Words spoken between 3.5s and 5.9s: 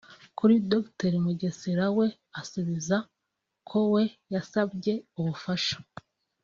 ko we yasabye ubufasha